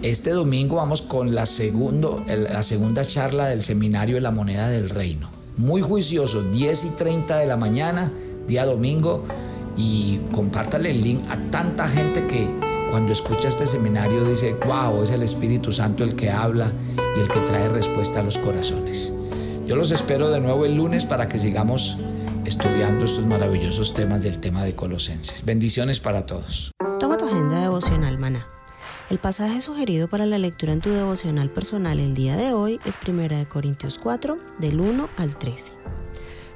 este 0.03 0.31
domingo 0.31 0.77
vamos 0.77 1.03
con 1.03 1.35
la, 1.35 1.47
segundo, 1.47 2.25
la 2.27 2.63
segunda 2.63 3.05
charla 3.05 3.47
del 3.47 3.63
Seminario 3.63 4.17
de 4.17 4.21
la 4.21 4.31
Moneda 4.31 4.69
del 4.69 4.91
Reino. 4.91 5.29
Muy 5.57 5.83
juicioso, 5.83 6.43
10 6.43 6.85
y 6.85 6.91
30 6.91 7.39
de 7.39 7.47
la 7.47 7.57
mañana, 7.57 8.13
día 8.47 8.65
domingo 8.65 9.25
y 9.77 10.19
compártale 10.33 10.91
el 10.91 11.03
link 11.03 11.21
a 11.31 11.37
tanta 11.51 11.89
gente 11.89 12.27
que 12.27 12.47
cuando 12.91 13.13
escucha 13.13 13.49
este 13.49 13.67
seminario 13.67 14.25
dice, 14.25 14.55
wow, 14.67 15.03
es 15.03 15.11
el 15.11 15.23
Espíritu 15.23 15.73
Santo 15.73 16.05
el 16.05 16.15
que 16.15 16.31
habla 16.31 16.73
y 17.17 17.21
el 17.21 17.29
que 17.29 17.41
trae 17.41 17.69
respuesta 17.69 18.21
a 18.21 18.23
los 18.23 18.39
corazones. 18.39 19.15
Yo 19.67 19.77
los 19.77 19.93
espero 19.93 20.31
de 20.31 20.41
nuevo 20.41 20.67
el 20.67 20.75
lunes 20.75 21.07
para 21.07 21.29
que 21.29 21.39
sigamos 21.39 21.99
estudiando 22.45 23.05
estos 23.05 23.25
maravillosos 23.27 23.95
temas 23.95 24.23
del 24.23 24.39
tema 24.39 24.65
de 24.65 24.75
Colosenses. 24.75 25.45
Bendiciones 25.45 26.01
para 26.01 26.27
todos. 26.27 26.73
Toma 26.99 27.17
tu 27.17 27.27
agenda 27.27 27.61
devocional, 27.61 28.19
maná. 28.19 28.47
El 29.11 29.19
pasaje 29.19 29.61
sugerido 29.61 30.09
para 30.09 30.27
la 30.27 30.39
lectura 30.39 30.73
en 30.73 30.81
tu 30.81 30.91
devocional 30.91 31.51
personal 31.51 32.01
el 32.01 32.15
día 32.15 32.37
de 32.37 32.53
hoy 32.53 32.81
es 32.85 32.99
1 33.07 33.49
Corintios 33.49 33.99
4, 33.99 34.39
del 34.59 34.81
1 34.81 35.09
al 35.17 35.37
13. 35.37 35.73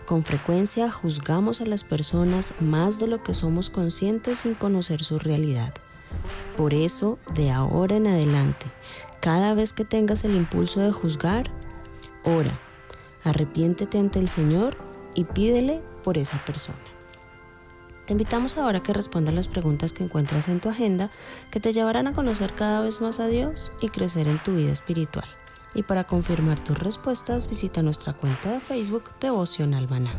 Con 0.07 0.25
frecuencia 0.25 0.90
juzgamos 0.90 1.61
a 1.61 1.66
las 1.66 1.85
personas 1.85 2.55
más 2.61 2.99
de 2.99 3.09
lo 3.09 3.23
que 3.23 3.35
somos 3.35 3.71
conscientes 3.71 4.38
sin 4.38 4.55
conocer 4.55 5.02
su 5.02 5.19
realidad. 5.19 5.75
Por 6.57 6.75
eso, 6.75 7.19
de 7.35 7.50
ahora 7.50 7.97
en 7.97 8.07
adelante, 8.07 8.66
cada 9.21 9.55
vez 9.55 9.73
que 9.73 9.85
tengas 9.85 10.25
el 10.25 10.35
impulso 10.37 10.81
de 10.81 10.93
juzgar, 10.93 11.50
ora, 12.25 12.61
arrepiéntete 13.25 13.99
ante 13.99 14.21
el 14.21 14.28
Señor 14.28 14.86
y 15.16 15.25
pídele 15.25 15.82
por 16.04 16.18
esa 16.18 16.38
persona. 16.44 16.78
Te 18.06 18.12
invitamos 18.12 18.56
ahora 18.56 18.78
a 18.78 18.82
que 18.85 18.92
respondas 18.92 19.35
las 19.35 19.49
preguntas 19.49 19.92
que 19.92 20.04
encuentras 20.04 20.49
en 20.49 20.61
tu 20.61 20.68
agenda 20.68 21.11
que 21.50 21.58
te 21.58 21.73
llevarán 21.73 22.06
a 22.06 22.12
conocer 22.12 22.54
cada 22.54 22.80
vez 22.80 23.00
más 23.00 23.18
a 23.18 23.26
Dios 23.26 23.73
y 23.80 23.88
crecer 23.88 24.28
en 24.28 24.38
tu 24.38 24.54
vida 24.54 24.70
espiritual. 24.70 25.26
Y 25.75 25.82
para 25.82 26.04
confirmar 26.04 26.62
tus 26.62 26.78
respuestas, 26.78 27.49
visita 27.49 27.82
nuestra 27.82 28.12
cuenta 28.12 28.52
de 28.52 28.61
Facebook 28.61 29.11
Devocional 29.20 29.88
Maná. 29.88 30.14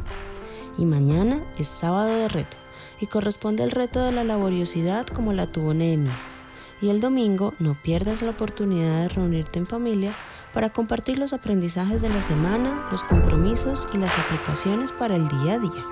Y 0.78 0.86
mañana 0.86 1.42
es 1.58 1.68
sábado 1.68 2.10
de 2.10 2.28
reto 2.28 2.58
y 3.00 3.06
corresponde 3.06 3.64
el 3.64 3.72
reto 3.72 4.02
de 4.02 4.12
la 4.12 4.26
laboriosidad 4.26 5.08
como 5.08 5.32
la 5.32 5.50
tuvo 5.50 5.74
Nehemías. 5.74 6.44
Y 6.82 6.90
el 6.90 7.00
domingo 7.00 7.54
no 7.58 7.82
pierdas 7.82 8.22
la 8.22 8.32
oportunidad 8.32 9.02
de 9.02 9.10
reunirte 9.10 9.60
en 9.60 9.68
familia 9.68 10.14
para 10.58 10.72
compartir 10.72 11.20
los 11.20 11.34
aprendizajes 11.34 12.02
de 12.02 12.10
la 12.10 12.24
semana, 12.24 12.88
los 12.90 13.04
compromisos 13.04 13.88
y 13.94 14.00
las 14.00 14.18
aplicaciones 14.18 14.92
para 14.92 15.16
el 15.16 15.28
día 15.28 15.54
a 15.54 15.60
día. 15.60 15.86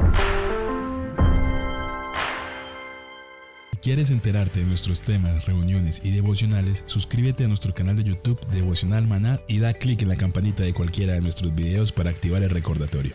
quieres 3.80 4.10
enterarte 4.10 4.62
de 4.62 4.66
nuestros 4.66 5.02
temas, 5.02 5.46
reuniones 5.46 6.02
y 6.04 6.10
devocionales, 6.10 6.84
suscríbete 6.88 7.44
a 7.44 7.48
nuestro 7.48 7.76
canal 7.76 7.96
de 7.96 8.06
YouTube 8.06 8.40
Devocional 8.48 9.06
Maná 9.06 9.40
y 9.48 9.60
da 9.60 9.72
clic 9.76 10.02
en 10.02 10.10
la 10.10 10.16
campanita 10.16 10.64
de 10.64 10.74
cualquiera 10.74 11.14
de 11.14 11.22
nuestros 11.22 11.54
videos 11.54 11.92
para 11.92 12.10
activar 12.10 12.42
el 12.42 12.50
recordatorio. 12.50 13.14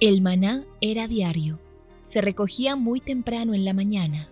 El 0.00 0.22
maná 0.22 0.62
era 0.80 1.08
diario. 1.08 1.58
Se 2.04 2.20
recogía 2.20 2.76
muy 2.76 3.00
temprano 3.00 3.52
en 3.52 3.64
la 3.64 3.74
mañana. 3.74 4.31